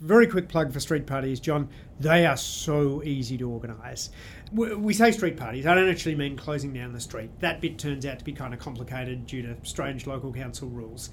[0.00, 1.68] Very quick plug for street parties, John.
[1.98, 4.10] They are so easy to organise.
[4.52, 7.30] We say street parties, I don't actually mean closing down the street.
[7.40, 11.10] That bit turns out to be kind of complicated due to strange local council rules.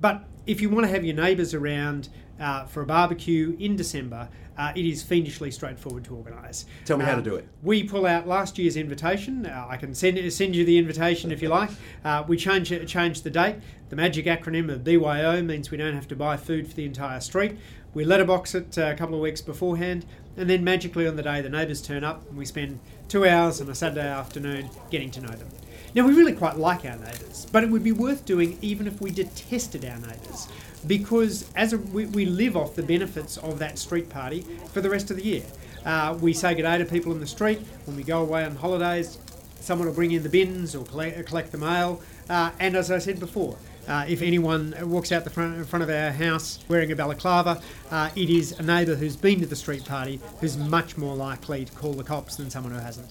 [0.00, 4.28] But if you want to have your neighbours around uh, for a barbecue in December,
[4.58, 6.66] uh, it is fiendishly straightforward to organise.
[6.84, 7.48] Tell me um, how to um, do it.
[7.62, 9.46] We pull out last year's invitation.
[9.46, 11.70] Uh, I can send send you the invitation if you like.
[12.04, 13.56] Uh, we change change the date.
[13.88, 17.20] The magic acronym of BYO means we don't have to buy food for the entire
[17.20, 17.56] street.
[17.96, 20.04] We letterbox it uh, a couple of weeks beforehand,
[20.36, 22.78] and then magically on the day the neighbours turn up, and we spend
[23.08, 25.48] two hours on a Saturday afternoon getting to know them.
[25.94, 29.00] Now, we really quite like our neighbours, but it would be worth doing even if
[29.00, 30.46] we detested our neighbours,
[30.86, 34.42] because as a, we, we, live off the benefits of that street party
[34.74, 35.44] for the rest of the year.
[35.86, 37.60] Uh, we say good day to people in the street.
[37.86, 39.16] When we go away on holidays,
[39.60, 42.02] someone will bring in the bins or collect, collect the mail.
[42.28, 43.56] Uh, and as I said before,
[43.88, 47.60] uh, if anyone walks out the front, in front of our house wearing a balaclava,
[47.90, 51.64] uh, it is a neighbour who's been to the street party who's much more likely
[51.64, 53.10] to call the cops than someone who hasn't.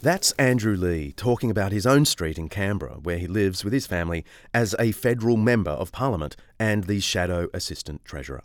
[0.00, 3.86] That's Andrew Leigh talking about his own street in Canberra, where he lives with his
[3.86, 8.42] family as a federal member of parliament and the shadow assistant treasurer.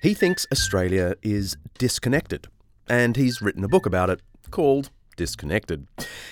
[0.00, 2.48] He thinks Australia is disconnected,
[2.88, 5.86] and he's written a book about it called disconnected.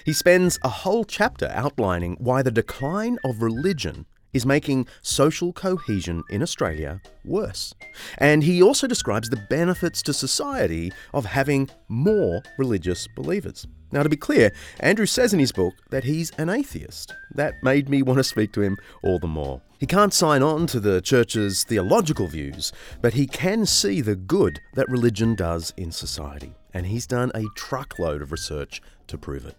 [0.07, 6.23] He spends a whole chapter outlining why the decline of religion is making social cohesion
[6.31, 7.75] in Australia worse.
[8.17, 13.67] And he also describes the benefits to society of having more religious believers.
[13.93, 17.15] Now, to be clear, Andrew says in his book that he's an atheist.
[17.35, 19.61] That made me want to speak to him all the more.
[19.79, 24.61] He can't sign on to the church's theological views, but he can see the good
[24.75, 26.57] that religion does in society.
[26.75, 29.55] And he's done a truckload of research to prove it.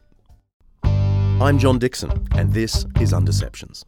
[0.83, 3.85] I'm John Dickson, and this is Undeceptions.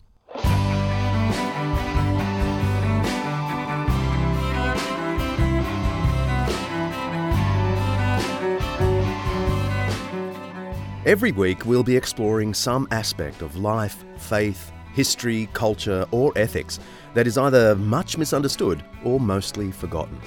[11.06, 16.80] Every week, we'll be exploring some aspect of life, faith, history, culture, or ethics
[17.14, 20.20] that is either much misunderstood or mostly forgotten.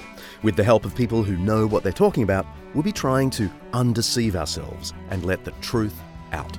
[0.43, 3.49] With the help of people who know what they're talking about, we'll be trying to
[3.73, 5.99] undeceive ourselves and let the truth
[6.31, 6.57] out.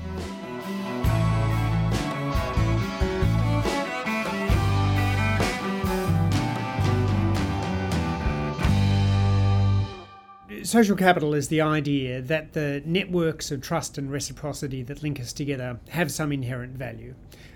[10.66, 15.32] Social capital is the idea that the networks of trust and reciprocity that link us
[15.32, 17.14] together have some inherent value.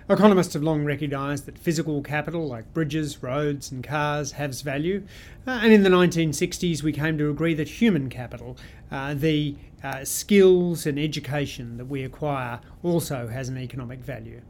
[0.09, 5.05] Economists have long recognised that physical capital, like bridges, roads, and cars, has value.
[5.45, 8.57] Uh, and in the 1960s, we came to agree that human capital,
[8.91, 14.41] uh, the uh, skills and education that we acquire, also has an economic value.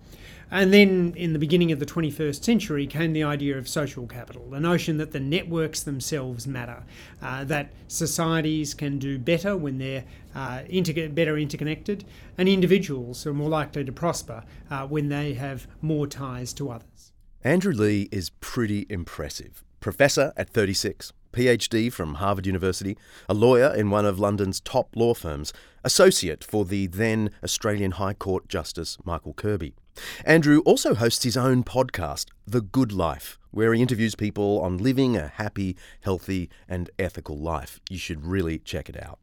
[0.53, 4.49] And then in the beginning of the 21st century came the idea of social capital,
[4.49, 6.83] the notion that the networks themselves matter,
[7.21, 10.03] uh, that societies can do better when they're
[10.35, 12.03] uh, inter- better interconnected,
[12.37, 17.13] and individuals are more likely to prosper uh, when they have more ties to others.
[17.45, 19.63] Andrew Leigh is pretty impressive.
[19.79, 22.97] Professor at 36, PhD from Harvard University,
[23.29, 25.53] a lawyer in one of London's top law firms,
[25.85, 29.75] associate for the then Australian High Court Justice Michael Kirby.
[30.25, 35.17] Andrew also hosts his own podcast, The Good Life, where he interviews people on living
[35.17, 37.79] a happy, healthy, and ethical life.
[37.89, 39.19] You should really check it out.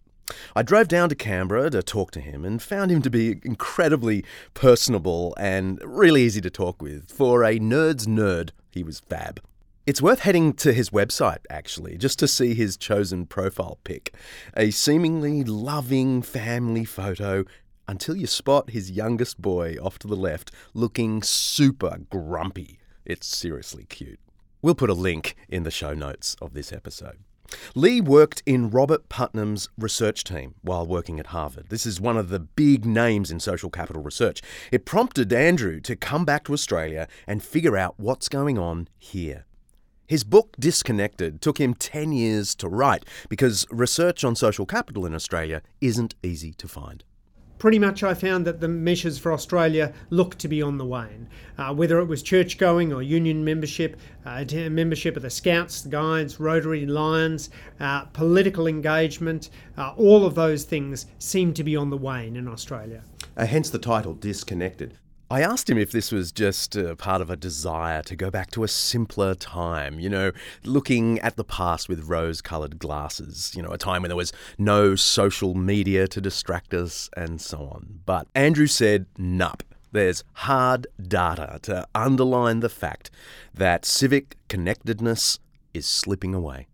[0.55, 4.25] I drove down to Canberra to talk to him and found him to be incredibly
[4.53, 7.11] personable and really easy to talk with.
[7.11, 9.41] For a nerd's nerd, he was fab.
[9.87, 14.13] It's worth heading to his website, actually, just to see his chosen profile pic.
[14.55, 17.47] A seemingly loving family photo
[17.89, 22.79] until you spot his youngest boy off to the left looking super grumpy.
[23.05, 24.21] It's seriously cute.
[24.61, 27.19] We'll put a link in the show notes of this episode.
[27.75, 31.71] Leigh worked in Robert Putnam's research team while working at Harvard.
[31.71, 34.43] This is one of the big names in social capital research.
[34.71, 39.47] It prompted Andrew to come back to Australia and figure out what's going on here.
[40.07, 45.15] His book Disconnected took him 10 years to write because research on social capital in
[45.15, 47.05] Australia isn't easy to find
[47.59, 51.29] pretty much I found that the measures for Australia looked to be on the wane.
[51.57, 55.89] Uh, whether it was church going or union membership, uh, membership of the Scouts, the
[55.89, 57.51] Guides, Rotary, Lions,
[57.81, 62.49] uh, political engagement, uh, all of those things seem to be on the wane in
[62.49, 63.03] Australia.
[63.37, 64.97] Uh, hence the title Disconnected.
[65.31, 68.51] I asked him if this was just uh, part of a desire to go back
[68.53, 70.33] to a simpler time, you know,
[70.65, 74.33] looking at the past with rose coloured glasses, you know, a time when there was
[74.57, 78.01] no social media to distract us and so on.
[78.07, 79.61] But Andrew said, nup.
[79.93, 83.11] There's hard data to underline the fact
[83.53, 85.41] that civic connectedness
[85.75, 86.69] is slipping away.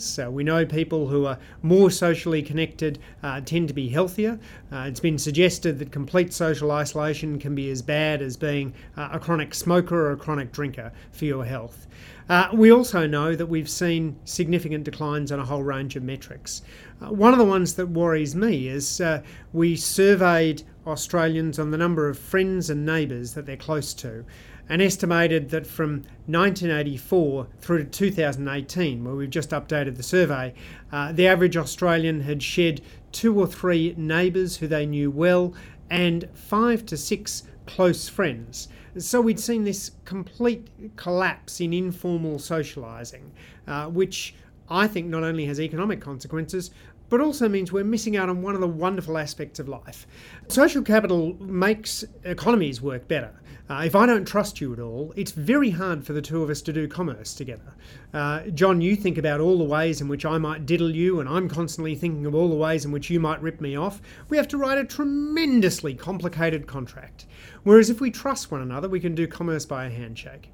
[0.00, 4.38] So we know people who are more socially connected uh, tend to be healthier.
[4.72, 9.10] Uh, it's been suggested that complete social isolation can be as bad as being uh,
[9.12, 11.86] a chronic smoker or a chronic drinker for your health.
[12.30, 16.62] Uh, we also know that we've seen significant declines on a whole range of metrics.
[17.02, 19.20] Uh, one of the ones that worries me is uh,
[19.52, 24.24] we surveyed Australians on the number of friends and neighbours that they're close to
[24.70, 25.96] and estimated that from
[26.26, 30.54] 1984 through to 2018, where we've just updated the survey,
[30.92, 32.80] uh, the average Australian had shed
[33.10, 35.52] two or three neighbours who they knew well
[35.90, 38.68] and five to six close friends.
[38.96, 43.30] So we'd seen this complete collapse in informal socialising,
[43.66, 44.36] uh, which
[44.68, 46.70] I think not only has economic consequences,
[47.08, 50.06] but also means we're missing out on one of the wonderful aspects of life.
[50.46, 53.32] Social capital makes economies work better.
[53.70, 56.50] Uh, if I don't trust you at all, it's very hard for the two of
[56.50, 57.72] us to do commerce together.
[58.12, 61.28] Uh, John, you think about all the ways in which I might diddle you, and
[61.28, 64.02] I'm constantly thinking of all the ways in which you might rip me off.
[64.28, 67.26] We have to write a tremendously complicated contract.
[67.62, 70.50] Whereas if we trust one another, we can do commerce by a handshake.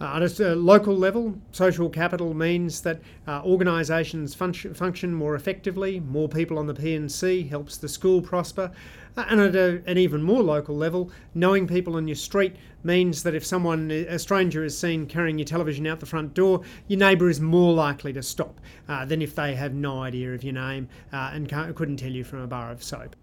[0.00, 6.00] Uh, at a local level, social capital means that uh, organisations function, function more effectively,
[6.00, 8.70] more people on the P&C helps the school prosper,
[9.16, 13.22] uh, and at a, an even more local level, knowing people on your street means
[13.22, 16.98] that if someone, a stranger, is seen carrying your television out the front door, your
[16.98, 20.54] neighbour is more likely to stop uh, than if they have no idea of your
[20.54, 23.16] name uh, and couldn't tell you from a bar of soap.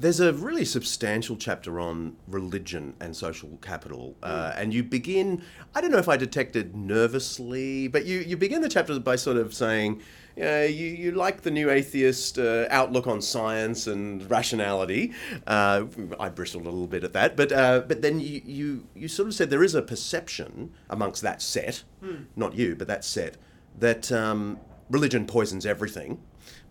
[0.00, 4.60] There's a really substantial chapter on religion and social capital, uh, mm.
[4.60, 5.42] and you begin.
[5.74, 9.36] I don't know if I detected nervously, but you, you begin the chapter by sort
[9.36, 10.02] of saying,
[10.40, 15.12] uh, you, you like the new atheist uh, outlook on science and rationality.
[15.46, 15.84] Uh,
[16.18, 19.28] I bristled a little bit at that, but uh, but then you, you you sort
[19.28, 22.24] of said there is a perception amongst that set, mm.
[22.34, 23.36] not you, but that set,
[23.78, 24.58] that um,
[24.90, 26.20] religion poisons everything.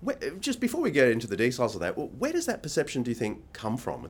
[0.03, 3.11] Where, just before we get into the details of that, where does that perception, do
[3.11, 4.09] you think, come from?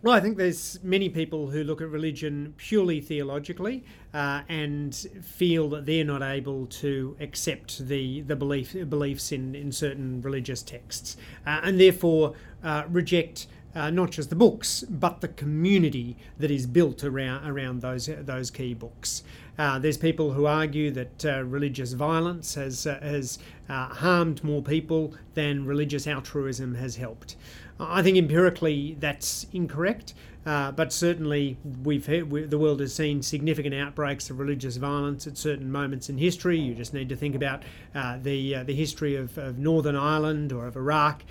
[0.00, 5.68] Well, I think there's many people who look at religion purely theologically uh, and feel
[5.70, 11.16] that they're not able to accept the the belief beliefs in, in certain religious texts,
[11.46, 16.64] uh, and therefore uh, reject uh, not just the books, but the community that is
[16.64, 19.24] built around around those those key books.
[19.58, 23.38] Uh, there's people who argue that uh, religious violence has uh, has
[23.68, 27.34] uh, harmed more people than religious altruism has helped.
[27.80, 30.14] I think empirically that's incorrect.
[30.44, 35.36] But certainly, we've heard, we, the world has seen significant outbreaks of religious violence at
[35.36, 36.58] certain moments in history.
[36.58, 40.76] You just need to think about the the history of, of, Northern Ireland or of
[40.76, 41.22] Iraq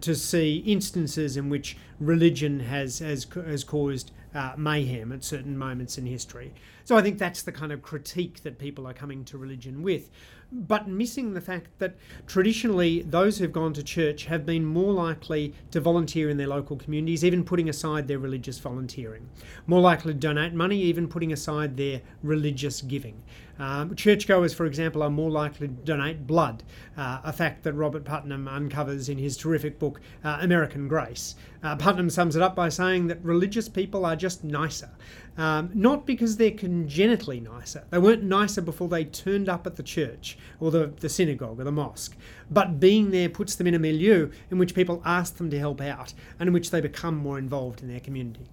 [0.00, 5.98] to see instances in which religion has has, has caused uh, mayhem at certain moments
[5.98, 6.52] in history.
[6.84, 10.10] So I think that's the kind of critique that people are coming to religion with
[10.52, 11.96] but missing the fact that
[12.26, 16.76] traditionally those who've gone to church have been more likely to volunteer in their local
[16.76, 19.28] communities, even putting aside their religious volunteering,
[19.66, 23.22] more likely to donate money, even putting aside their religious giving.
[23.62, 26.64] Um, churchgoers, for example, are more likely to donate blood,
[26.96, 31.36] uh, a fact that Robert Putnam uncovers in his terrific book, uh, American Grace.
[31.62, 34.90] Uh, Putnam sums it up by saying that religious people are just nicer.
[35.38, 37.84] Um, not because they're congenitally nicer.
[37.90, 41.64] They weren't nicer before they turned up at the church or the, the synagogue or
[41.64, 42.16] the mosque.
[42.50, 45.80] But being there puts them in a milieu in which people ask them to help
[45.80, 48.48] out and in which they become more involved in their community.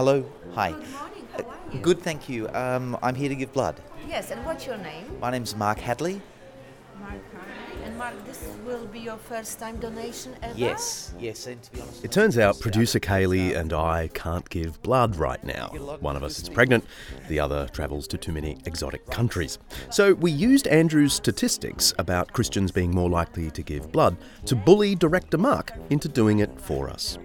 [0.00, 0.24] Hello.
[0.54, 0.70] Hi.
[0.70, 1.28] Good morning.
[1.30, 1.78] How are you?
[1.78, 2.48] Uh, good, thank you.
[2.54, 3.82] Um, I'm here to give blood.
[4.08, 5.04] Yes, and what's your name?
[5.20, 6.22] My name's Mark Hadley.
[6.98, 7.20] Mark
[7.84, 10.58] And Mark, this will be your first time donation ever?
[10.58, 12.02] Yes, yes, and to be honest.
[12.02, 15.68] It turns out uh, producer uh, Kaylee and I can't give blood right now.
[16.00, 16.86] One of us is pregnant,
[17.28, 19.58] the other travels to too many exotic countries.
[19.90, 24.16] So we used Andrew's statistics about Christians being more likely to give blood
[24.46, 27.18] to bully director Mark into doing it for us.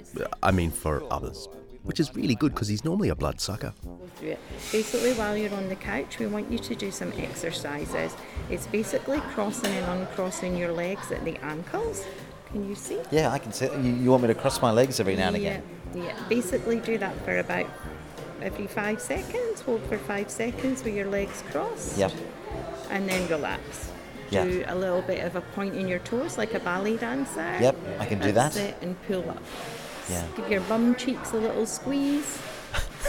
[0.43, 1.47] I mean, for others
[1.85, 3.73] which is really good because he's normally a bloodsucker.
[4.19, 4.39] Do it.
[4.71, 8.15] Basically, while you're on the couch, we want you to do some exercises.
[8.49, 12.03] It's basically crossing and uncrossing your legs at the ankles.
[12.47, 12.99] Can you see?
[13.11, 13.65] Yeah, I can see.
[13.65, 15.63] You, you want me to cross my legs every now and yeah, again?
[15.95, 16.15] Yeah.
[16.27, 17.67] Basically, do that for about
[18.41, 19.61] every five seconds.
[19.61, 21.97] Hold for five seconds with your legs crossed.
[21.97, 22.11] Yep.
[22.89, 23.91] And then relax.
[24.31, 24.45] Yeah.
[24.45, 27.57] Do a little bit of a point in your toes like a ballet dancer.
[27.61, 28.69] Yep, I can do That's that.
[28.69, 29.43] it, and pull up.
[30.09, 30.25] Yeah.
[30.35, 32.39] Give your bum cheeks a little squeeze.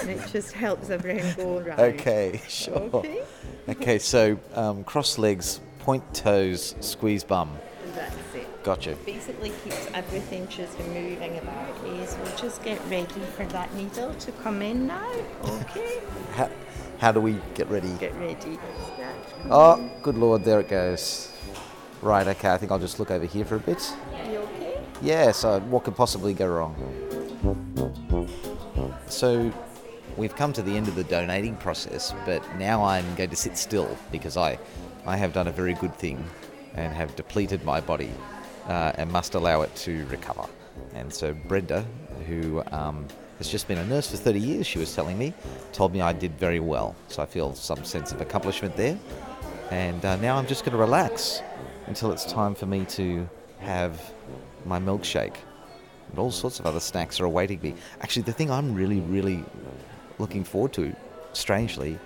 [0.00, 1.78] and it just helps everything go right.
[1.78, 2.90] Okay, sure.
[2.94, 3.22] Okay.
[3.68, 7.56] Okay, so um, cross legs, point toes, squeeze bum.
[7.94, 8.62] That's it.
[8.62, 8.96] Gotcha.
[9.04, 11.68] Basically keeps everything just moving about.
[11.84, 15.12] Okay, so we'll just get ready for that needle to come in now.
[15.44, 16.00] Okay.
[16.32, 16.50] How,
[16.98, 17.88] how do we get ready?
[18.00, 18.58] Get ready.
[19.50, 21.30] Oh, good lord, there it goes.
[22.00, 23.92] Right, okay, I think I'll just look over here for a bit.
[25.02, 26.74] Yeah, so what could possibly go wrong?
[29.08, 29.52] So
[30.16, 33.58] we've come to the end of the donating process, but now I'm going to sit
[33.58, 34.58] still because I,
[35.04, 36.24] I have done a very good thing
[36.74, 38.10] and have depleted my body
[38.68, 40.46] uh, and must allow it to recover.
[40.94, 41.84] And so Brenda,
[42.26, 43.06] who um,
[43.38, 45.34] has just been a nurse for 30 years, she was telling me,
[45.72, 46.96] told me I did very well.
[47.08, 48.98] So I feel some sense of accomplishment there.
[49.70, 51.42] And uh, now I'm just going to relax
[51.86, 53.28] until it's time for me to
[53.60, 54.00] have
[54.66, 55.36] my milkshake.
[56.10, 57.74] And all sorts of other snacks are awaiting me.
[58.00, 59.44] Actually, the thing I'm really, really
[60.18, 60.94] looking forward to,
[61.32, 61.98] strangely,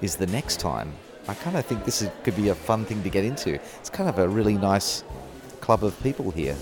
[0.00, 0.92] is the next time.
[1.28, 3.54] I kind of think this is, could be a fun thing to get into.
[3.54, 5.02] It's kind of a really nice
[5.60, 6.56] club of people here.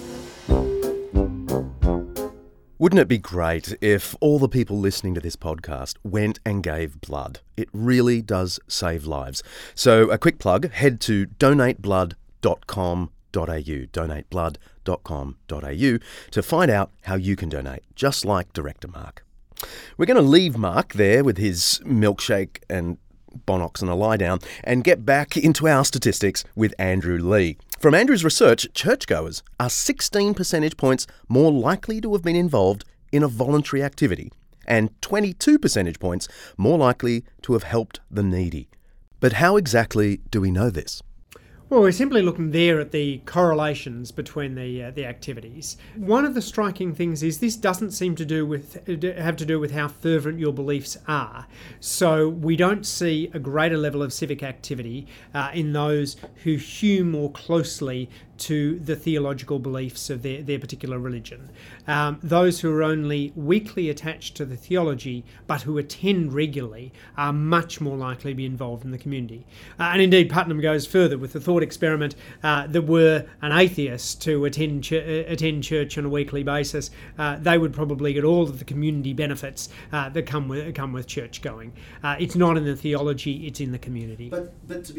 [2.79, 7.01] Wouldn't it be great if all the people listening to this podcast went and gave
[7.01, 7.41] blood?
[7.57, 9.43] It really does save lives.
[9.75, 15.99] So, a quick plug head to donateblood.com.au, donateblood.com.au,
[16.31, 19.25] to find out how you can donate, just like Director Mark.
[19.97, 22.99] We're going to leave Mark there with his milkshake and
[23.47, 27.57] Bonox and a lie down and get back into our statistics with Andrew Leigh.
[27.79, 33.23] From Andrew's research, churchgoers are 16 percentage points more likely to have been involved in
[33.23, 34.31] a voluntary activity
[34.67, 38.69] and 22 percentage points more likely to have helped the needy.
[39.21, 41.03] But how exactly do we know this?
[41.75, 45.77] Well, we're simply looking there at the correlations between the uh, the activities.
[45.97, 48.87] One of the striking things is this doesn't seem to do with
[49.19, 51.49] have to do with how fervent your beliefs are.
[51.81, 57.05] So we don't see a greater level of civic activity uh, in those who hew
[57.05, 61.51] more closely to the theological beliefs of their, their particular religion.
[61.87, 67.33] Um, those who are only weakly attached to the theology but who attend regularly are
[67.33, 69.47] much more likely to be involved in the community.
[69.79, 74.23] Uh, and indeed, Putnam goes further with the thought experiment uh, that were an atheist
[74.23, 78.43] to attend, ch- attend church on a weekly basis, uh, they would probably get all
[78.43, 81.73] of the community benefits uh, that come with, come with church going.
[82.03, 84.33] Uh, it's not in the theology, it's in the community.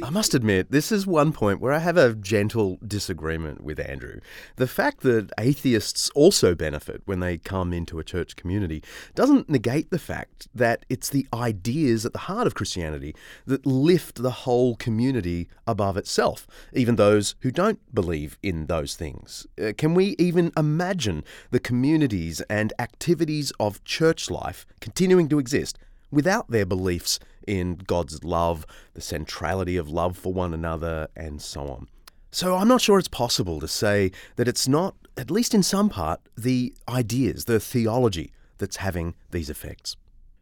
[0.04, 4.20] I must admit, this is one point where I have a gentle disagreement with Andrew.
[4.58, 8.84] The fact that atheists also benefit when they come into a church community
[9.16, 13.16] doesn't negate the fact that it's the ideas at the heart of Christianity
[13.48, 19.48] that lift the whole community above itself, even those who don't believe in those things.
[19.60, 25.80] Uh, can we even imagine the communities and activities of church life continuing to exist
[26.12, 31.68] without their beliefs in God's love, the centrality of love for one another, and so
[31.68, 31.88] on.
[32.36, 35.88] So I'm not sure it's possible to say that it's not, at least in some
[35.88, 39.96] part, the ideas, the theology that's having these effects.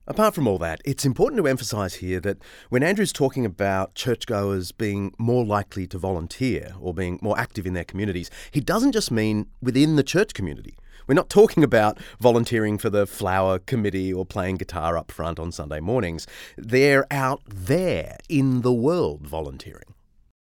[0.08, 4.72] Apart from all that, it's important to emphasise here that when Andrew's talking about churchgoers
[4.72, 9.12] being more likely to volunteer or being more active in their communities, he doesn't just
[9.12, 10.74] mean within the church community.
[11.06, 15.52] We're not talking about volunteering for the flower committee or playing guitar up front on
[15.52, 16.26] Sunday mornings.
[16.58, 19.93] They're out there in the world volunteering.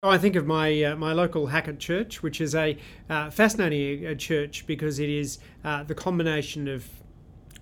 [0.05, 2.77] Oh, I think of my uh, my local Hackett Church, which is a
[3.09, 6.87] uh, fascinating uh, church because it is uh, the combination of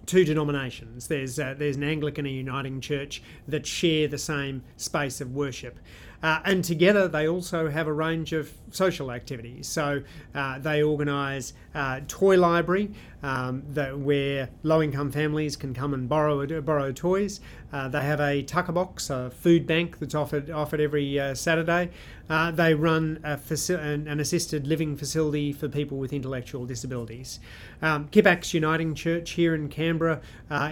[0.05, 1.07] two denominations.
[1.07, 5.79] There's uh, there's an Anglican and Uniting Church that share the same space of worship.
[6.21, 9.67] Uh, and together they also have a range of social activities.
[9.67, 10.03] So
[10.35, 12.91] uh, they organise uh, toy library
[13.23, 17.39] um, that, where low-income families can come and borrow borrow toys.
[17.71, 21.89] Uh, they have a tucker box, a food bank that's offered offered every uh, Saturday.
[22.29, 27.39] Uh, they run a faci- an, an, assisted living facility for people with intellectual disabilities.
[27.81, 30.21] Um, Uniting Church here in Canberra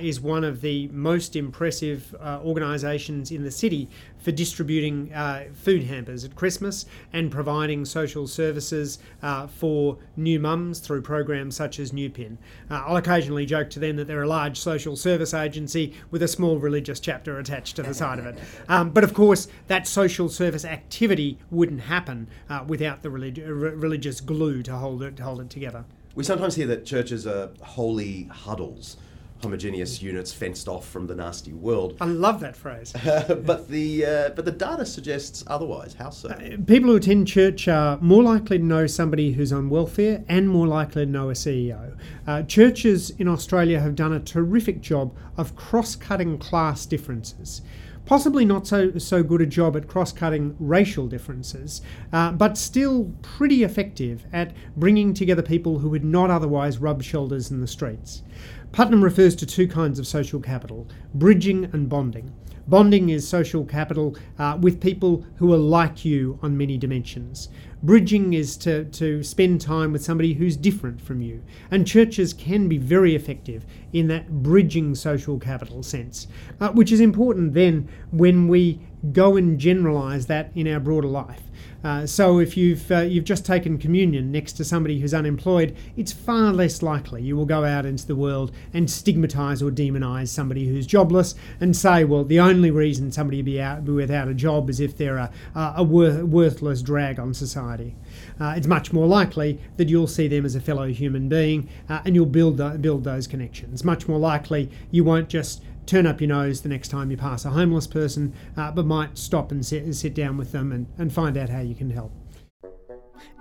[0.01, 3.89] is one of the most impressive organisations in the city
[4.21, 10.79] for distributing uh, food hampers at Christmas and providing social services uh, for new mums
[10.79, 12.37] through programs such as New Pin.
[12.69, 16.27] Uh, I'll occasionally joke to them that they're a large social service agency with a
[16.27, 18.37] small religious chapter attached to the side of it.
[18.69, 24.21] Um, but of course, that social service activity wouldn't happen uh, without the relig- religious
[24.21, 25.85] glue to hold it, to hold it together.
[26.15, 28.97] We sometimes hear that churches are holy huddles
[29.41, 31.97] homogeneous units fenced off from the nasty world.
[31.99, 32.93] I love that phrase.
[33.03, 35.93] but the uh, but the data suggests otherwise.
[35.93, 36.29] How so?
[36.29, 40.49] Uh, people who attend church are more likely to know somebody who's on welfare and
[40.49, 41.97] more likely to know a CEO.
[42.27, 47.61] Uh, churches in Australia have done a terrific job of cross-cutting class differences
[48.05, 51.81] possibly not so, so good a job at cross cutting racial differences,
[52.11, 57.51] uh, but still pretty effective at bringing together people who would not otherwise rub shoulders
[57.51, 58.23] in the streets.
[58.71, 62.33] Putnam refers to two kinds of social capital bridging and bonding.
[62.67, 67.49] Bonding is social capital uh, with people who are like you on many dimensions.
[67.83, 71.43] Bridging is to, to spend time with somebody who's different from you.
[71.69, 76.27] And churches can be very effective in that bridging social capital sense,
[76.61, 78.79] uh, which is important then when we
[79.11, 81.41] go and generalize that in our broader life.
[81.83, 86.11] Uh, so if you've uh, you've just taken communion next to somebody who's unemployed, it's
[86.11, 90.67] far less likely you will go out into the world and stigmatise or demonise somebody
[90.67, 94.69] who's jobless and say, well, the only reason somebody be out be without a job
[94.69, 97.95] is if they're a, a wor- worthless drag on society.
[98.39, 102.01] Uh, it's much more likely that you'll see them as a fellow human being uh,
[102.05, 103.83] and you'll build build those connections.
[103.83, 107.43] Much more likely you won't just turn up your nose the next time you pass
[107.43, 111.11] a homeless person, uh, but might stop and sit, sit down with them and, and
[111.11, 112.13] find out how you can help.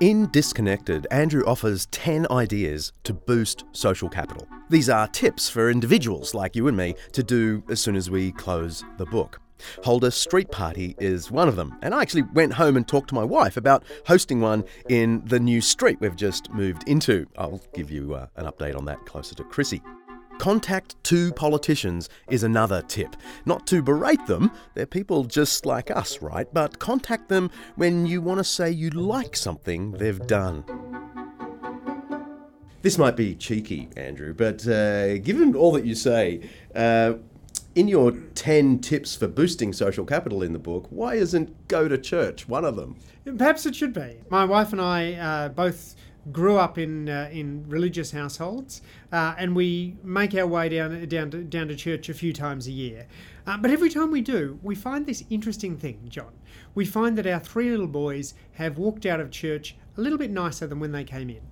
[0.00, 4.48] In Disconnected, Andrew offers 10 ideas to boost social capital.
[4.68, 8.32] These are tips for individuals like you and me to do as soon as we
[8.32, 9.40] close the book.
[9.84, 13.10] Hold a Street Party is one of them, and I actually went home and talked
[13.10, 17.26] to my wife about hosting one in the new street we've just moved into.
[17.38, 19.82] I'll give you uh, an update on that closer to Chrissy.
[20.40, 23.14] Contact two politicians is another tip.
[23.44, 26.46] Not to berate them, they're people just like us, right?
[26.50, 30.64] But contact them when you want to say you like something they've done.
[32.80, 37.16] This might be cheeky, Andrew, but uh, given all that you say, uh,
[37.74, 41.98] in your 10 tips for boosting social capital in the book, why isn't go to
[41.98, 42.96] church one of them?
[43.36, 44.16] Perhaps it should be.
[44.30, 45.96] My wife and I uh, both
[46.32, 51.30] grew up in uh, in religious households, uh, and we make our way down down
[51.30, 53.06] to, down to church a few times a year.
[53.46, 56.32] Uh, but every time we do, we find this interesting thing, John.
[56.74, 60.30] We find that our three little boys have walked out of church a little bit
[60.30, 61.42] nicer than when they came in.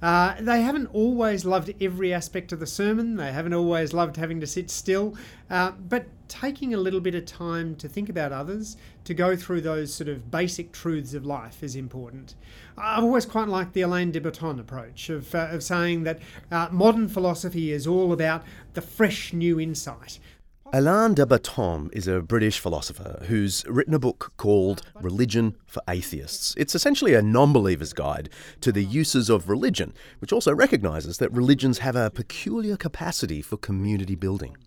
[0.00, 4.40] Uh, they haven't always loved every aspect of the sermon, they haven't always loved having
[4.40, 5.16] to sit still,
[5.50, 9.60] uh, but taking a little bit of time to think about others, to go through
[9.60, 12.34] those sort of basic truths of life is important.
[12.76, 16.68] I've always quite liked the Alain de Botton approach of, uh, of saying that uh,
[16.70, 20.20] modern philosophy is all about the fresh new insight.
[20.74, 26.54] Alain de Botton is a British philosopher who's written a book called Religion for Atheists.
[26.58, 28.28] It's essentially a non believer's guide
[28.60, 33.56] to the uses of religion, which also recognises that religions have a peculiar capacity for
[33.56, 34.58] community building.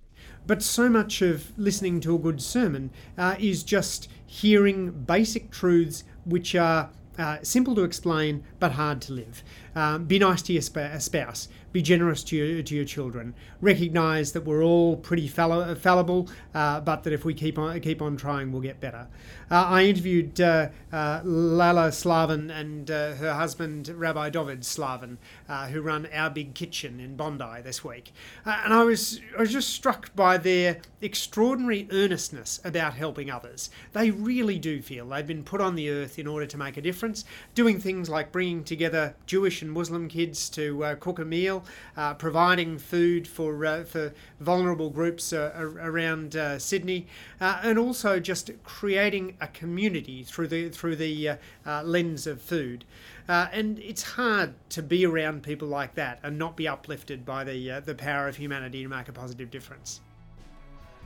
[0.48, 6.04] But so much of listening to a good sermon uh, is just hearing basic truths
[6.26, 9.44] which are uh, simple to explain but hard to live.
[9.76, 11.48] Um, be nice to your spouse.
[11.72, 13.34] Be generous to your, to your children.
[13.62, 18.02] Recognize that we're all pretty falli- fallible, uh, but that if we keep on keep
[18.02, 19.08] on trying, we'll get better.
[19.50, 25.18] Uh, I interviewed uh, uh Lala Slavin and uh, her husband Rabbi David Slavin,
[25.72, 28.12] who run Our Big Kitchen in Bondi this week,
[28.46, 33.70] and I was I was just struck by their extraordinary earnestness about helping others.
[33.94, 36.82] They really do feel they've been put on the earth in order to make a
[36.82, 37.24] difference,
[37.56, 41.61] doing things like bringing together Jewish and Muslim kids to cook a meal,
[41.98, 47.08] uh, providing food for uh, for vulnerable groups uh, around uh, Sydney,
[47.40, 51.38] uh, and also just creating a community through the through the
[51.84, 52.86] lens of food.
[53.28, 57.82] and it's hard to be around people like that and not be uplifted by the
[57.86, 60.02] the power of humanity to make a positive difference.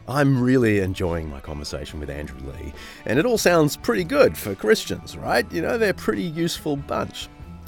[0.07, 2.73] I'm really enjoying my conversation with Andrew Leigh,
[3.05, 5.51] and it all sounds pretty good for Christians, right?
[5.51, 7.27] You know, they're a pretty useful bunch.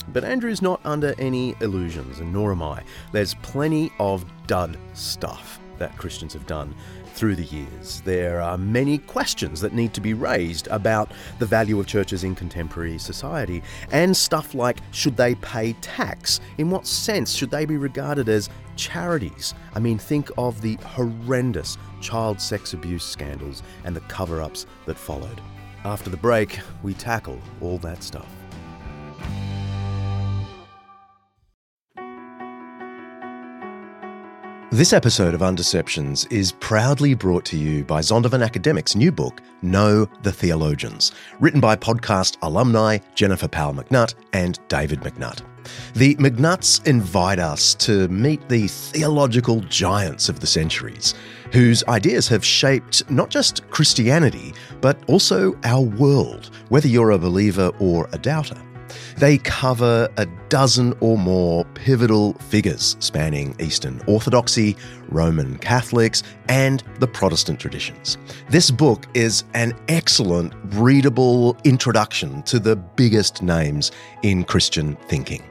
[0.10, 2.84] But Andrew's not under any illusions, and nor am I.
[3.12, 6.74] There's plenty of dud stuff that Christians have done
[7.14, 8.02] through the years.
[8.06, 12.36] There are many questions that need to be raised about the value of churches in
[12.36, 16.40] contemporary society, and stuff like should they pay tax?
[16.60, 19.56] In what sense should they be regarded as charities?
[19.74, 24.98] I mean, think of the horrendous child sex abuse scandals and the cover ups that
[24.98, 25.42] followed.
[25.84, 28.37] After the break, we tackle all that stuff.
[34.78, 40.08] This episode of Undeceptions is proudly brought to you by Zondervan Academic's new book, Know
[40.22, 45.42] the Theologians, written by podcast alumni Jennifer Powell McNutt and David McNutt.
[45.96, 51.16] The McNutts invite us to meet the theological giants of the centuries,
[51.52, 57.72] whose ideas have shaped not just Christianity, but also our world, whether you're a believer
[57.80, 58.62] or a doubter.
[59.18, 64.76] They cover a dozen or more pivotal figures spanning Eastern Orthodoxy,
[65.10, 68.18] Roman Catholics, and the Protestant traditions.
[68.50, 73.92] This book is an excellent, readable introduction to the biggest names
[74.24, 75.44] in Christian thinking.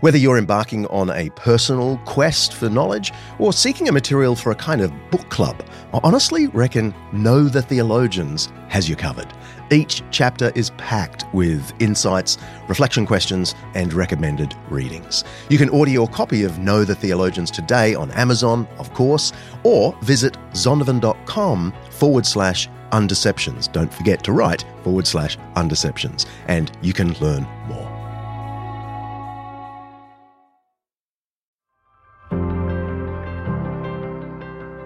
[0.00, 4.54] Whether you're embarking on a personal quest for knowledge or seeking a material for a
[4.54, 9.32] kind of book club, I honestly reckon Know the Theologians has you covered.
[9.70, 15.24] Each chapter is packed with insights, reflection questions, and recommended readings.
[15.48, 19.96] You can order your copy of Know the Theologians today on Amazon, of course, or
[20.02, 23.70] visit zondervan.com forward slash undeceptions.
[23.72, 27.83] Don't forget to write forward slash undeceptions, and you can learn more.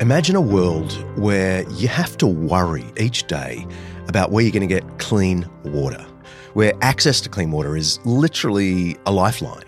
[0.08, 3.66] Imagine a world where you have to worry each day
[4.06, 6.00] about where you're going to get clean water,
[6.54, 9.66] where access to clean water is literally a lifeline.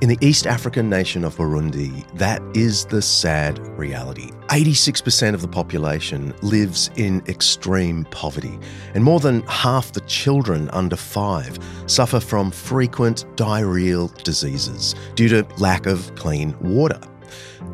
[0.00, 4.30] In the East African nation of Burundi, that is the sad reality.
[4.50, 8.60] 86% of the population lives in extreme poverty,
[8.94, 15.44] and more than half the children under five suffer from frequent diarrheal diseases due to
[15.58, 17.00] lack of clean water.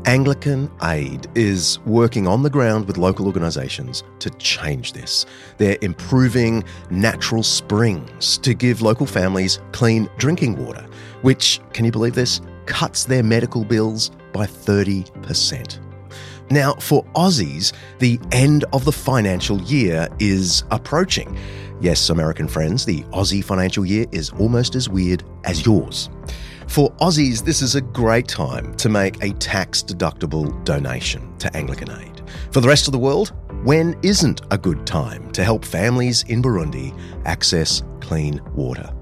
[0.05, 5.25] Anglican Aid is working on the ground with local organisations to change this.
[5.59, 10.85] They're improving natural springs to give local families clean drinking water,
[11.23, 15.79] which, can you believe this, cuts their medical bills by 30%.
[16.51, 21.39] Now, for Aussies, the end of the financial year is approaching.
[21.81, 26.11] Yes, American friends, the Aussie financial year is almost as weird as yours.
[26.69, 31.91] For Aussies, this is a great time to make a tax deductible donation to Anglican
[31.91, 32.23] Aid.
[32.51, 33.33] For the rest of the world,
[33.65, 36.95] when isn't a good time to help families in Burundi
[37.25, 38.93] access clean water?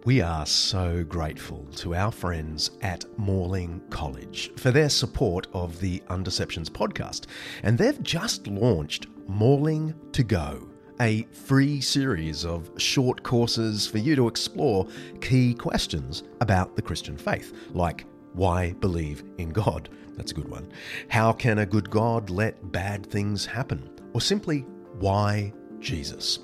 [0.09, 6.01] We are so grateful to our friends at Morling College for their support of the
[6.09, 7.27] Undeceptions podcast.
[7.63, 10.68] And they've just launched Morling to Go
[11.01, 14.87] a free series of short courses for you to explore
[15.21, 19.89] key questions about the Christian faith, like why believe in God?
[20.17, 20.71] That's a good one.
[21.09, 23.89] How can a good God let bad things happen?
[24.13, 24.61] Or simply,
[24.99, 26.41] why Jesus?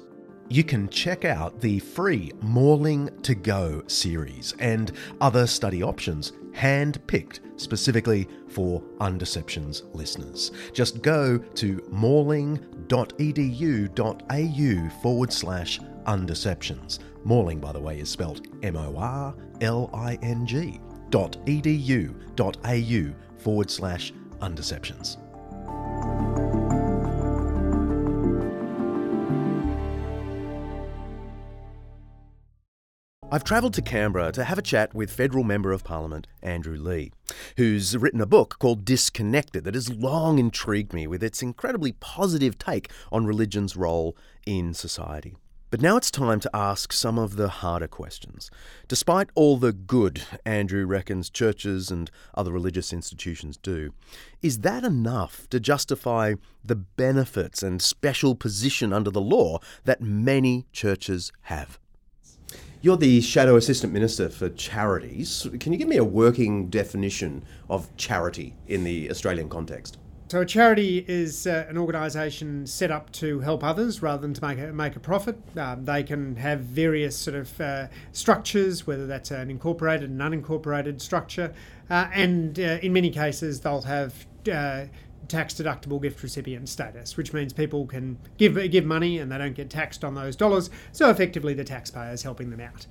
[0.48, 7.04] You can check out the free Morling to Go series and other study options hand
[7.06, 10.52] picked specifically for Undeceptions listeners.
[10.72, 12.60] Just go to morling.edu.au
[15.02, 16.98] forward slash undeceptions.
[17.24, 20.78] Morling, by the way, is spelled M O R L I N G
[21.08, 25.16] dot edu.au forward slash undeceptions.
[33.34, 37.10] I've travelled to Canberra to have a chat with Federal Member of Parliament Andrew Leigh,
[37.56, 42.56] who's written a book called Disconnected that has long intrigued me with its incredibly positive
[42.58, 44.16] take on religion's role
[44.46, 45.34] in society.
[45.70, 48.52] But now it's time to ask some of the harder questions.
[48.86, 53.92] Despite all the good Andrew reckons churches and other religious institutions do,
[54.42, 60.66] is that enough to justify the benefits and special position under the law that many
[60.72, 61.80] churches have?
[62.84, 65.46] You're the Shadow Assistant Minister for Charities.
[65.58, 69.96] Can you give me a working definition of charity in the Australian context?
[70.28, 74.46] So a charity is uh, an organisation set up to help others rather than to
[74.46, 75.38] make a, make a profit.
[75.56, 81.00] Um, they can have various sort of uh, structures, whether that's an incorporated and unincorporated
[81.00, 81.54] structure,
[81.88, 84.84] uh, and uh, in many cases they'll have uh,
[85.28, 89.54] tax deductible gift recipient status, which means people can give give money and they don't
[89.54, 90.70] get taxed on those dollars.
[90.92, 92.86] So effectively, the taxpayer is helping them out.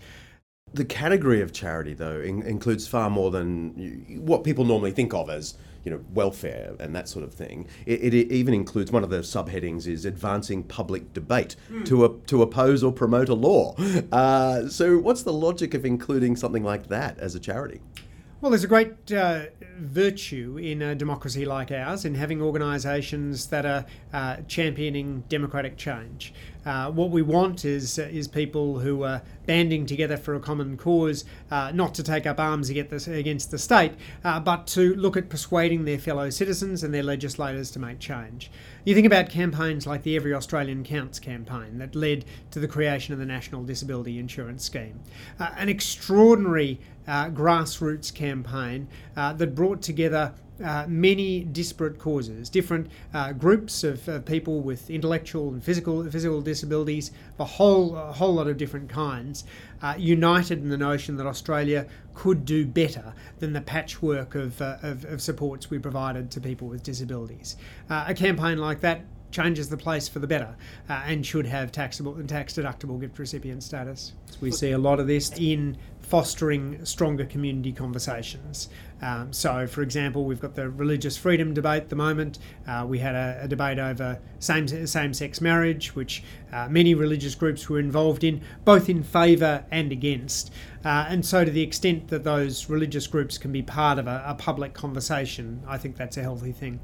[0.73, 5.29] The category of charity, though, in- includes far more than what people normally think of
[5.29, 7.67] as you know welfare and that sort of thing.
[7.85, 12.41] It, it even includes one of the subheadings is advancing public debate to a, to
[12.41, 13.75] oppose or promote a law.
[14.11, 17.81] Uh, so, what's the logic of including something like that as a charity?
[18.43, 19.45] Well, there's a great uh,
[19.77, 26.33] virtue in a democracy like ours in having organisations that are uh, championing democratic change.
[26.65, 30.77] Uh, what we want is uh, is people who are banding together for a common
[30.77, 33.91] cause, uh, not to take up arms against the, state,
[34.23, 38.49] uh, but to look at persuading their fellow citizens and their legislators to make change.
[38.85, 43.13] You think about campaigns like the Every Australian Counts campaign that led to the creation
[43.13, 44.99] of the National Disability Insurance Scheme,
[45.39, 53.83] uh, an extraordinary grassroots campaign that brought together uh, many disparate causes, different uh, groups
[53.83, 58.57] of uh, people with intellectual and physical physical disabilities, a whole a whole lot of
[58.57, 59.45] different kinds,
[59.81, 64.77] uh, united in the notion that Australia could do better than the patchwork of, uh,
[64.83, 67.57] of, of supports we provided to people with disabilities.
[67.89, 70.55] Uh, a campaign like that changes the place for the better
[70.89, 74.13] uh, and should have taxable and tax deductible gift recipient status.
[74.39, 78.69] We see a lot of this in fostering stronger community conversations.
[79.01, 82.39] Um, so, for example, we've got the religious freedom debate at the moment.
[82.67, 87.35] Uh, we had a, a, debate over same same sex marriage, which uh, many religious
[87.35, 90.51] groups were involved in, both in favour and against.
[90.85, 94.23] Uh, and so, to the extent that those religious groups can be part of a,
[94.27, 96.79] a public conversation, I think that's a healthy thing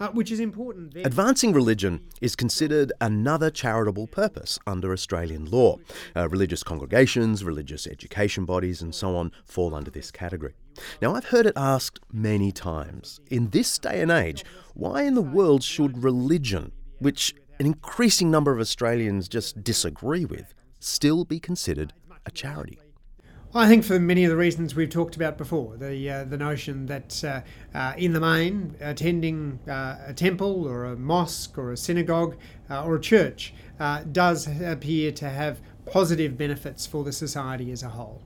[0.00, 0.96] uh, which is important.
[0.96, 5.76] Advancing religion is considered another charitable purpose under Australian law.
[6.14, 10.54] Uh, religious congregations, religious education bodies, and so on fall under this category.
[11.02, 15.22] Now, I've heard it asked many times in this day and age, why in the
[15.22, 21.92] world should religion, which an increasing number of Australians just disagree with, still be considered
[22.24, 22.78] a charity?
[23.54, 26.84] I think for many of the reasons we've talked about before, the uh, the notion
[26.86, 27.40] that uh,
[27.74, 32.36] uh, in the main, attending uh, a temple or a mosque or a synagogue
[32.68, 37.82] uh, or a church uh, does appear to have positive benefits for the society as
[37.82, 38.20] a whole.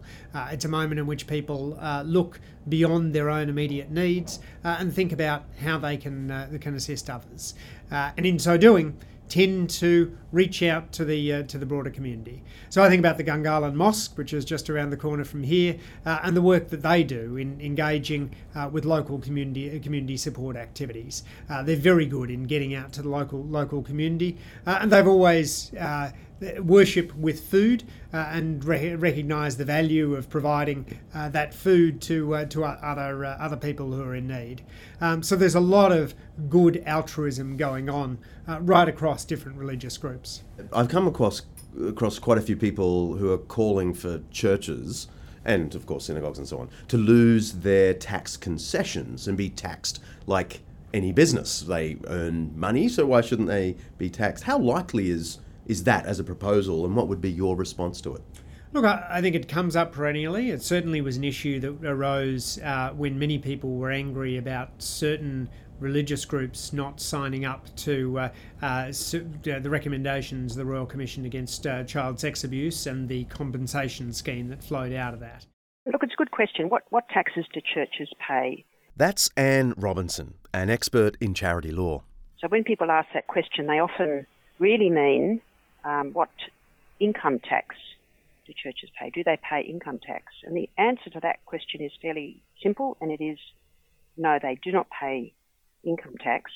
[0.51, 5.45] it's a moment in which people look beyond their own immediate needs and think about
[5.61, 7.55] how they can can assist others,
[7.93, 12.43] and in so doing tend to reach out to the uh, to the broader community.
[12.71, 15.77] So I think about the Gungahlin Mosque, which is just around the corner from here,
[16.05, 20.57] uh, and the work that they do in engaging uh, with local community community support
[20.57, 21.23] activities.
[21.49, 25.07] Uh, they're very good in getting out to the local local community, uh, and they've
[25.07, 26.11] always uh,
[26.61, 32.35] worship with food uh, and re- recognise the value of providing uh, that food to
[32.35, 34.63] uh, to other uh, other people who are in need.
[35.01, 36.15] Um, so there's a lot of
[36.49, 38.19] good altruism going on
[38.49, 40.22] uh, right across different religious groups.
[40.73, 41.43] I've come across
[41.87, 45.09] across quite a few people who are calling for churches
[45.45, 50.01] and of course synagogues and so on to lose their tax concessions and be taxed
[50.27, 50.61] like
[50.93, 51.61] any business.
[51.61, 54.45] They earn money, so why shouldn't they be taxed?
[54.45, 58.17] How likely is is that as a proposal, and what would be your response to
[58.17, 58.23] it?
[58.73, 60.51] Look, I, think it comes up perennially.
[60.51, 65.51] It certainly was an issue that arose uh, when many people were angry about certain
[65.83, 68.29] religious groups not signing up to uh,
[68.63, 74.13] uh, the recommendations of the Royal Commission against uh, child sex abuse and the compensation
[74.13, 75.47] scheme that flowed out of that.
[75.87, 76.69] Look, it's a good question.
[76.69, 78.65] What, what taxes do churches pay?
[78.97, 82.03] That's Anne Robinson, an expert in charity law.
[82.41, 84.27] So when people ask that question, they often
[84.59, 85.41] really mean
[85.85, 86.31] um, what
[87.01, 87.77] income tax
[88.47, 89.11] do churches pay?
[89.11, 90.27] Do they pay income tax?
[90.45, 93.39] And the answer to that question is fairly simple, and it is
[94.17, 95.33] no, they do not pay
[95.85, 96.51] income tax.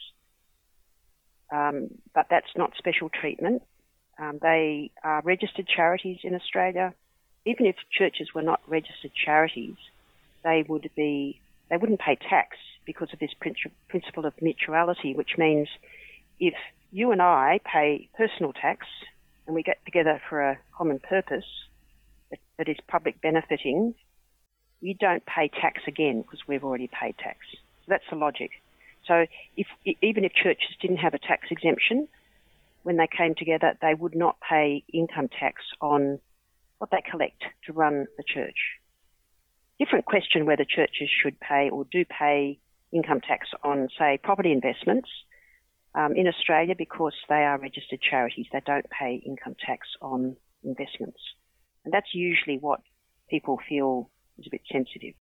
[1.52, 3.62] Um, but that's not special treatment.
[4.18, 6.94] Um, they are registered charities in Australia.
[7.44, 9.76] Even if churches were not registered charities,
[10.42, 13.34] they would be they wouldn't pay tax because of this
[13.88, 15.68] principle of mutuality, which means
[16.38, 16.54] if
[16.92, 18.86] you and I pay personal tax
[19.46, 21.44] and we get together for a common purpose
[22.30, 23.94] that, that is public benefiting,
[24.80, 27.38] we don't pay tax again because we've already paid tax.
[27.52, 28.50] So that's the logic.
[29.06, 29.66] So if,
[30.02, 32.08] even if churches didn't have a tax exemption,
[32.82, 36.20] when they came together, they would not pay income tax on
[36.78, 38.78] what they collect to run the church.
[39.78, 42.58] Different question whether churches should pay or do pay
[42.92, 45.08] income tax on, say, property investments
[45.94, 51.20] um, in Australia, because they are registered charities, they don't pay income tax on investments.
[51.84, 52.80] And that's usually what
[53.28, 55.14] people feel is a bit sensitive.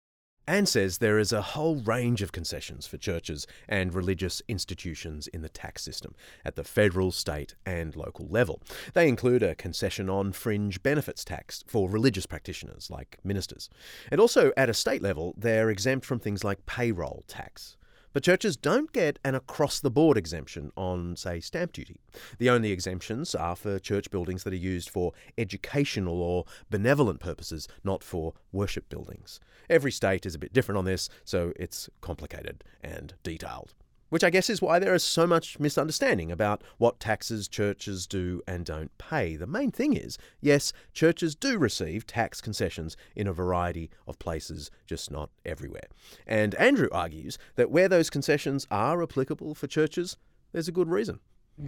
[0.48, 5.42] Anne says there is a whole range of concessions for churches and religious institutions in
[5.42, 8.62] the tax system at the federal, state, and local level.
[8.94, 13.70] They include a concession on fringe benefits tax for religious practitioners like ministers.
[14.12, 17.78] And also at a state level, they're exempt from things like payroll tax.
[18.16, 22.00] But churches don't get an across the board exemption on, say, stamp duty.
[22.38, 27.68] The only exemptions are for church buildings that are used for educational or benevolent purposes,
[27.84, 29.42] not for worship buildings.
[29.70, 33.74] Every state is a bit different on this, so it's complicated and detailed.
[34.10, 38.42] Which I guess is why there is so much misunderstanding about what taxes churches do
[38.48, 39.36] and don't pay.
[39.36, 44.70] The main thing is yes, churches do receive tax concessions in a variety of places,
[44.86, 45.88] just not everywhere.
[46.28, 50.18] And Andrew argues that where those concessions are applicable for churches,
[50.52, 51.20] there's a good reason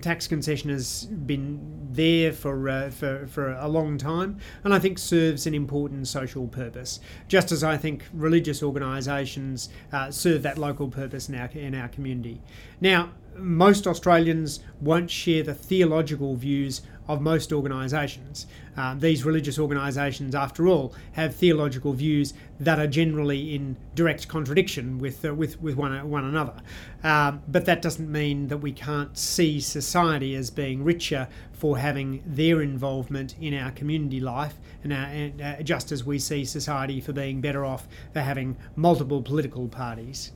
[0.01, 4.99] tax concession has been there for, uh, for, for a long time and I think
[4.99, 10.89] serves an important social purpose, just as I think religious organisations uh, serve that local
[10.89, 12.41] purpose in our, in our community.
[12.81, 18.47] Now, most Australians won't share the theological views of most organisations.
[18.75, 24.99] Uh, these religious organisations, after all, have theological views that are generally in direct contradiction
[24.99, 26.61] with uh, with with one one another.
[27.03, 32.23] Um, but that doesn't mean that we can't see society as being richer for having
[32.25, 37.01] their involvement in our community life, and, our, and uh, just as we see society
[37.01, 40.31] for being better off for having multiple political parties.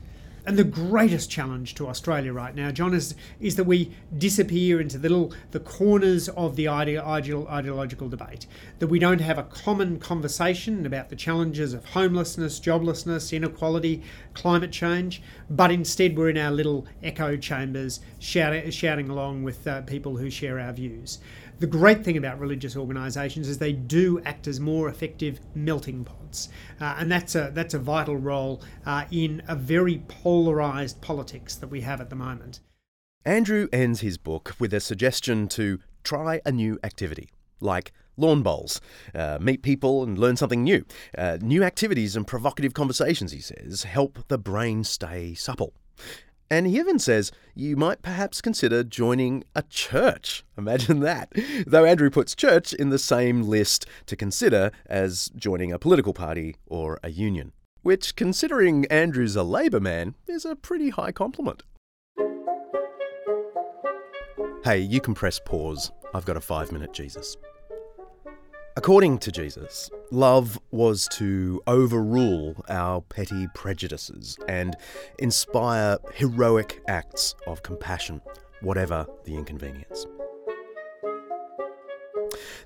[0.45, 4.97] And the greatest challenge to Australia right now, John, is, is that we disappear into
[4.97, 8.47] the little the corners of the ide- ideological debate.
[8.79, 14.01] That we don't have a common conversation about the challenges of homelessness, joblessness, inequality,
[14.33, 19.81] climate change, but instead we're in our little echo chambers shouting, shouting along with uh,
[19.81, 21.19] people who share our views.
[21.61, 26.49] The great thing about religious organisations is they do act as more effective melting pots,
[26.79, 31.67] uh, and that's a that's a vital role uh, in a very polarised politics that
[31.67, 32.61] we have at the moment.
[33.25, 38.81] Andrew ends his book with a suggestion to try a new activity, like lawn bowls,
[39.13, 40.83] uh, meet people and learn something new.
[41.15, 45.73] Uh, new activities and provocative conversations, he says, help the brain stay supple.
[46.51, 50.43] And he even says you might perhaps consider joining a church.
[50.57, 51.31] Imagine that.
[51.65, 56.57] Though Andrew puts church in the same list to consider as joining a political party
[56.67, 57.53] or a union.
[57.83, 61.63] Which, considering Andrew's a Labor man, is a pretty high compliment.
[64.65, 65.89] Hey, you can press pause.
[66.13, 67.37] I've got a five minute Jesus.
[68.77, 74.77] According to Jesus, love was to overrule our petty prejudices and
[75.19, 78.21] inspire heroic acts of compassion,
[78.61, 80.05] whatever the inconvenience.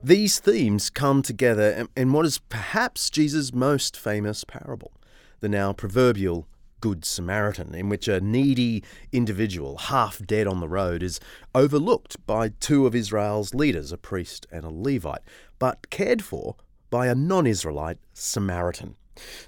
[0.04, 4.91] These themes come together in what is perhaps Jesus' most famous parable,
[5.39, 6.48] the now proverbial
[6.82, 11.20] Good Samaritan, in which a needy individual, half dead on the road, is
[11.56, 15.24] overlooked by two of Israel's leaders, a priest and a Levite,
[15.60, 16.56] but cared for
[16.89, 18.96] by a non Israelite Samaritan.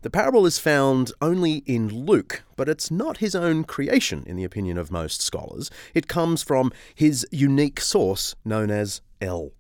[0.01, 4.45] The parable is found only in Luke, but it's not his own creation, in the
[4.45, 5.69] opinion of most scholars.
[5.93, 9.51] It comes from his unique source known as L.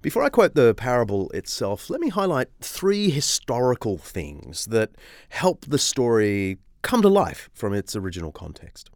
[0.00, 4.90] Before I quote the parable itself, let me highlight three historical things that
[5.28, 8.90] help the story come to life from its original context.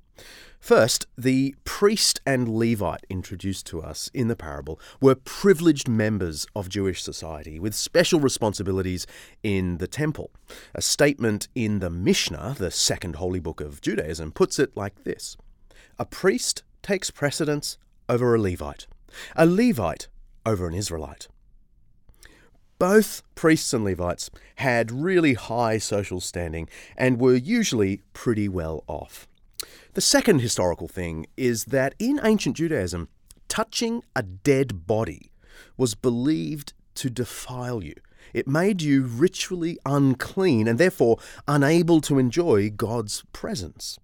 [0.61, 6.69] First, the priest and Levite introduced to us in the parable were privileged members of
[6.69, 9.07] Jewish society with special responsibilities
[9.43, 10.31] in the temple.
[10.75, 15.37] A statement in the Mishnah, the second holy book of Judaism, puts it like this
[15.99, 18.87] A priest takes precedence over a Levite,
[19.37, 20.09] a Levite
[20.45, 21.29] over an Israelite.
[22.79, 29.27] Both priests and Levites had really high social standing and were usually pretty well off.
[29.97, 33.09] The second historical thing is that in ancient Judaism,
[33.49, 35.33] touching a dead body
[35.79, 37.95] was believed to defile you.
[38.35, 41.17] It made you ritually unclean and therefore
[41.49, 43.99] unable to enjoy God's presence.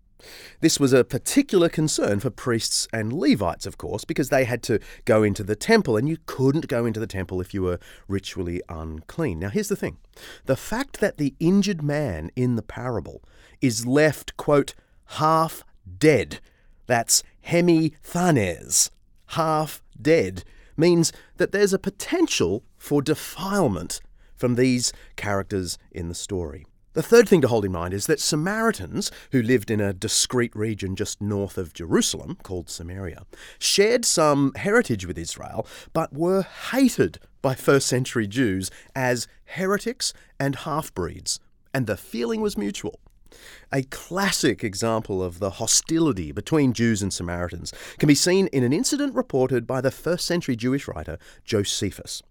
[0.62, 4.80] This was a particular concern for priests and Levites, of course, because they had to
[5.04, 7.78] go into the temple, and you couldn't go into the temple if you were
[8.08, 9.40] ritually unclean.
[9.40, 9.98] Now, here's the thing
[10.46, 13.22] the fact that the injured man in the parable
[13.60, 14.74] is left, quote,
[15.04, 15.64] half
[15.98, 16.40] dead,
[16.86, 18.90] that's hemithanes,
[19.28, 20.44] half dead,
[20.76, 24.00] means that there's a potential for defilement
[24.36, 26.66] from these characters in the story.
[26.94, 30.54] The third thing to hold in mind is that Samaritans, who lived in a discrete
[30.54, 33.24] region just north of Jerusalem called Samaria,
[33.58, 40.54] shared some heritage with Israel, but were hated by first century Jews as heretics and
[40.56, 41.40] half breeds.
[41.74, 43.00] and the feeling was mutual.
[43.72, 48.72] A classic example of the hostility between Jews and Samaritans can be seen in an
[48.72, 52.22] incident reported by the first century Jewish writer Josephus.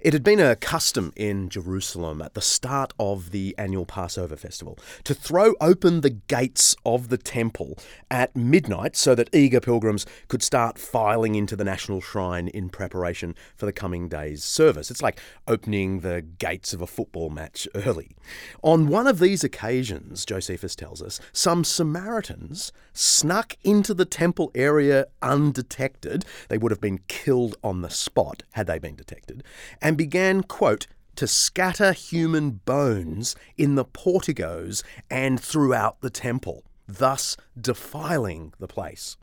[0.00, 4.78] It had been a custom in Jerusalem at the start of the annual Passover festival
[5.04, 7.78] to throw open the gates of the temple
[8.10, 13.34] at midnight so that eager pilgrims could start filing into the national shrine in preparation
[13.56, 14.90] for the coming day's service.
[14.90, 18.16] It's like opening the gates of a football match early.
[18.62, 25.06] On one of these occasions, Josephus tells us, some Samaritans snuck into the temple area
[25.22, 26.24] undetected.
[26.48, 29.42] They would have been killed on the spot had they been detected
[29.80, 37.36] and began, quote, to scatter human bones in the porticos and throughout the temple, thus
[37.60, 39.16] defiling the place.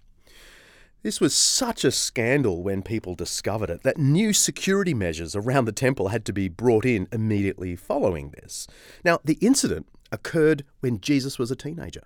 [1.03, 5.71] This was such a scandal when people discovered it that new security measures around the
[5.71, 8.67] temple had to be brought in immediately following this.
[9.05, 12.01] Now, the incident occurred when Jesus was a teenager.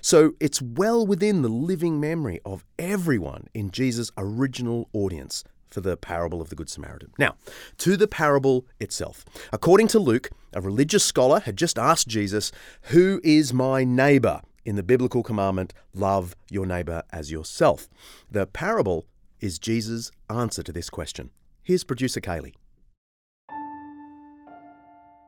[0.00, 5.96] So it's well within the living memory of everyone in Jesus' original audience for the
[5.96, 7.12] parable of the Good Samaritan.
[7.18, 7.36] Now,
[7.78, 9.24] to the parable itself.
[9.52, 12.52] According to Luke, a religious scholar had just asked Jesus,
[12.90, 14.42] Who is my neighbour?
[14.64, 17.88] in the biblical commandment, Love your neighbour as yourself.
[18.30, 19.06] The parable
[19.40, 21.30] is Jesus' answer to this question.
[21.64, 22.54] Here's producer Kaylee.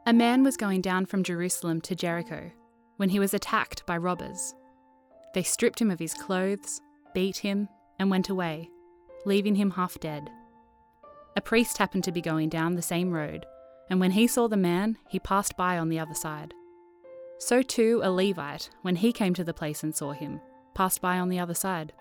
[0.06, 2.52] A man was going down from Jerusalem to Jericho
[2.98, 4.54] when he was attacked by robbers.
[5.32, 6.80] They stripped him of his clothes,
[7.12, 7.68] beat him,
[7.98, 8.68] and went away
[9.24, 10.30] leaving him half dead.
[11.36, 13.44] A priest happened to be going down the same road,
[13.90, 16.54] and when he saw the man, he passed by on the other side.
[17.38, 20.40] So too a Levite, when he came to the place and saw him,
[20.74, 21.92] passed by on the other side.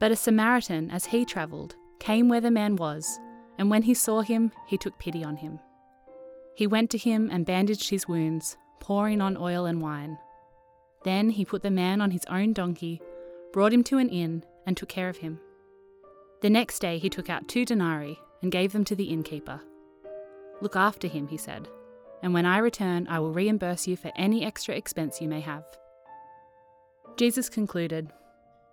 [0.00, 3.18] But a Samaritan, as he travelled, came where the man was,
[3.56, 5.60] and when he saw him, he took pity on him.
[6.56, 10.18] He went to him and bandaged his wounds, pouring on oil and wine.
[11.04, 13.00] Then he put the man on his own donkey,
[13.52, 15.40] brought him to an inn, and took care of him.
[16.44, 19.62] The next day he took out two denarii and gave them to the innkeeper.
[20.60, 21.68] Look after him, he said,
[22.22, 25.64] and when I return, I will reimburse you for any extra expense you may have.
[27.16, 28.12] Jesus concluded,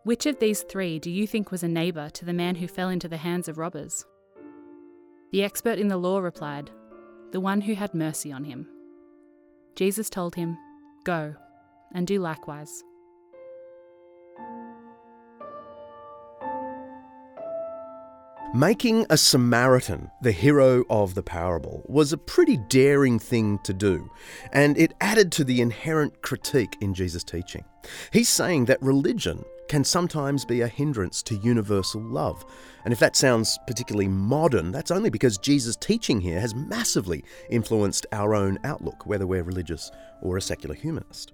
[0.04, 2.90] Which of these three do you think was a neighbour to the man who fell
[2.90, 4.06] into the hands of robbers?
[5.32, 6.72] The expert in the law replied,
[7.32, 8.68] The one who had mercy on him.
[9.78, 10.58] Jesus told him,
[11.06, 11.36] Go
[11.94, 12.84] and do likewise.
[18.54, 24.12] Making a Samaritan the hero of the parable was a pretty daring thing to do,
[24.52, 27.64] and it added to the inherent critique in Jesus' teaching.
[28.12, 32.44] He's saying that religion can sometimes be a hindrance to universal love.
[32.84, 38.06] And if that sounds particularly modern, that's only because Jesus' teaching here has massively influenced
[38.12, 39.90] our own outlook, whether we're religious
[40.22, 41.32] or a secular humanist.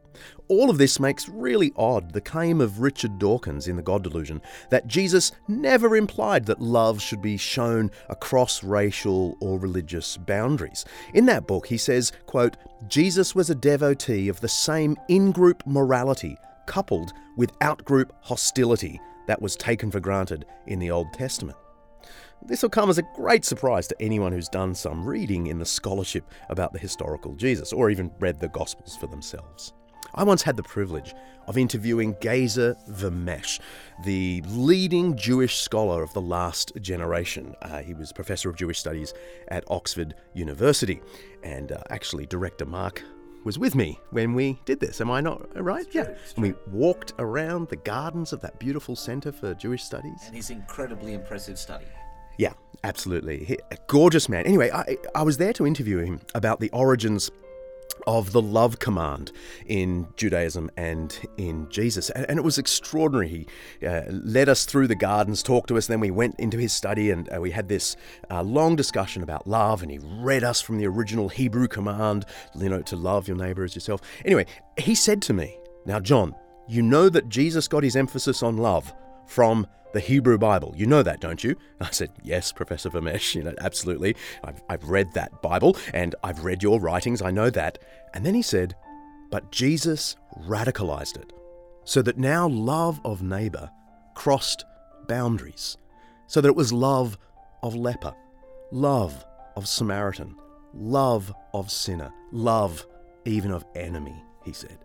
[0.49, 4.39] All of this makes really odd the claim of Richard Dawkins in The God Delusion
[4.69, 10.85] that Jesus never implied that love should be shown across racial or religious boundaries.
[11.15, 12.55] In that book, he says, quote,
[12.87, 16.37] Jesus was a devotee of the same in-group morality
[16.67, 21.57] coupled with out-group hostility that was taken for granted in the Old Testament.
[22.43, 25.65] This will come as a great surprise to anyone who's done some reading in the
[25.65, 29.73] scholarship about the historical Jesus or even read the Gospels for themselves.
[30.15, 31.13] I once had the privilege
[31.47, 33.59] of interviewing Geza Vermes,
[34.05, 37.55] the leading Jewish scholar of the last generation.
[37.61, 39.13] Uh, he was professor of Jewish studies
[39.49, 41.01] at Oxford University,
[41.43, 43.03] and uh, actually, director Mark
[43.47, 44.99] was with me when we did this.
[44.99, 45.89] Am I not right?
[45.89, 46.15] True, yeah.
[46.35, 50.21] And we walked around the gardens of that beautiful Centre for Jewish Studies.
[50.27, 51.85] And his incredibly impressive study.
[52.37, 53.45] Yeah, absolutely.
[53.45, 54.45] He, a gorgeous man.
[54.45, 57.31] Anyway, I, I was there to interview him about the origins
[58.05, 59.31] of the love command
[59.65, 62.09] in Judaism and in Jesus.
[62.09, 63.47] And, it was extraordinary.
[63.79, 66.71] He uh, led us through the gardens, talked to us, then we went into his
[66.71, 67.95] study and uh, we had this
[68.31, 69.81] uh, long discussion about love.
[69.81, 72.25] And he read us from the original Hebrew command,
[72.55, 74.01] you know, to love your neighbor as yourself.
[74.23, 74.45] Anyway,
[74.77, 76.33] he said to me, Now, John,
[76.69, 78.93] you know that Jesus got his emphasis on love
[79.25, 80.73] from the Hebrew Bible.
[80.75, 81.55] You know that, don't you?
[81.81, 84.15] I said, Yes, Professor Vermes, you know, absolutely.
[84.43, 87.79] I've, I've read that Bible and I've read your writings, I know that.
[88.13, 88.75] And then he said,
[89.29, 90.15] But Jesus
[90.45, 91.33] radicalized it
[91.83, 93.71] so that now love of neighbor
[94.13, 94.65] crossed
[95.07, 95.77] boundaries,
[96.27, 97.17] so that it was love
[97.63, 98.13] of leper,
[98.71, 99.25] love
[99.55, 100.35] of Samaritan,
[100.73, 102.85] love of sinner, love
[103.25, 104.77] even of enemy, he said.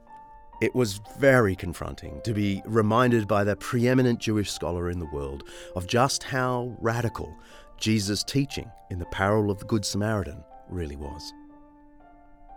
[0.62, 5.42] It was very confronting to be reminded by the preeminent Jewish scholar in the world
[5.74, 7.36] of just how radical
[7.78, 11.32] Jesus' teaching in the parable of the Good Samaritan really was.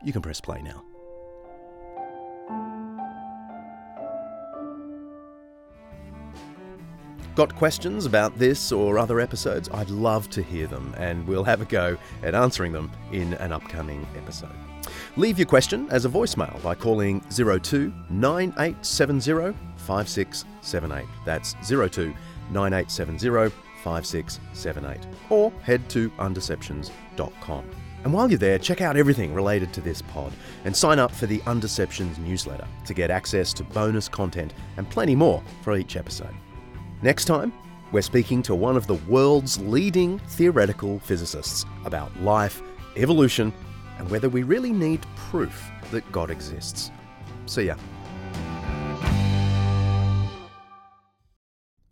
[0.04, 0.84] You can press play now.
[7.34, 9.68] Got questions about this or other episodes?
[9.74, 13.52] I'd love to hear them, and we'll have a go at answering them in an
[13.52, 14.54] upcoming episode.
[15.18, 21.06] Leave your question as a voicemail by calling 02 9870 5678.
[21.26, 22.14] That's 02
[22.52, 25.08] 9870 5678.
[25.30, 27.70] Or head to undeceptions.com.
[28.04, 30.32] And while you're there, check out everything related to this pod
[30.64, 35.16] and sign up for the Undeceptions newsletter to get access to bonus content and plenty
[35.16, 36.34] more for each episode.
[37.02, 37.52] Next time,
[37.92, 42.62] we're speaking to one of the world's leading theoretical physicists about life,
[42.96, 43.52] evolution,
[43.98, 46.92] and whether we really need proof that God exists.
[47.46, 47.76] See ya.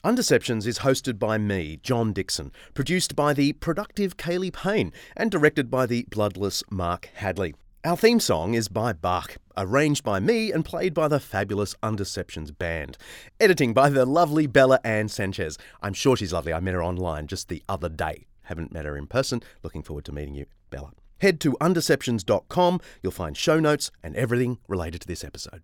[0.03, 5.71] Undeceptions is hosted by me, John Dickson, produced by the productive Kaylee Payne, and directed
[5.71, 7.55] by the bloodless Mark Hadley.
[7.85, 12.57] Our theme song is by Bach, arranged by me and played by the fabulous Undeceptions
[12.57, 12.97] band.
[13.39, 15.57] Editing by the lovely Bella Ann Sanchez.
[15.81, 16.53] I'm sure she's lovely.
[16.53, 18.25] I met her online just the other day.
[18.43, 19.41] Haven't met her in person.
[19.63, 20.91] Looking forward to meeting you, Bella.
[21.23, 22.81] Head to undeceptions.com.
[23.01, 25.63] You'll find show notes and everything related to this episode.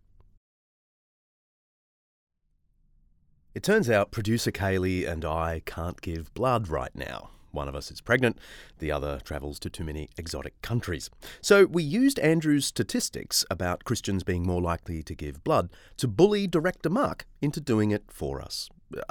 [3.53, 7.31] It turns out producer Kaylee and I can't give blood right now.
[7.51, 8.39] One of us is pregnant,
[8.77, 11.09] the other travels to too many exotic countries.
[11.41, 16.47] So we used Andrew's statistics about Christians being more likely to give blood to bully
[16.47, 18.69] director Mark into doing it for us.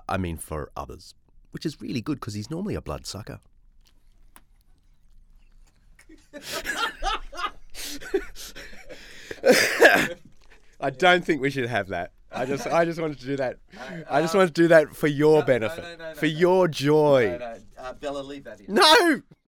[0.08, 1.14] I mean, for others.
[1.50, 3.40] Which is really good because he's normally a blood sucker.
[10.80, 12.12] I don't think we should have that.
[12.30, 13.56] I just, I just wanted to do that.
[14.10, 17.38] I just wanted to do that for your benefit, for your joy.
[17.78, 18.74] Uh, Bella, leave that in.
[18.74, 19.22] No!